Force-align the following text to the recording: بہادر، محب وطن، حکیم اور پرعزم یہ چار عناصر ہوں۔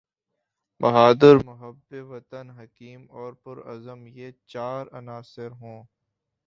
بہادر، 0.81 1.35
محب 1.45 1.93
وطن، 2.09 2.49
حکیم 2.49 3.01
اور 3.09 3.33
پرعزم 3.33 4.07
یہ 4.07 4.31
چار 4.45 4.85
عناصر 4.91 5.51
ہوں۔ 5.51 5.83